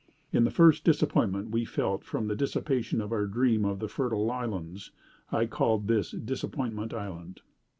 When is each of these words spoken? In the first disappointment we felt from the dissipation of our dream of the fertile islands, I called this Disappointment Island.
In 0.33 0.45
the 0.45 0.49
first 0.49 0.83
disappointment 0.83 1.51
we 1.51 1.63
felt 1.63 2.03
from 2.03 2.25
the 2.27 2.35
dissipation 2.35 3.01
of 3.01 3.11
our 3.11 3.27
dream 3.27 3.65
of 3.65 3.77
the 3.77 3.87
fertile 3.87 4.31
islands, 4.31 4.89
I 5.31 5.45
called 5.45 5.87
this 5.87 6.09
Disappointment 6.09 6.91
Island. 6.91 7.41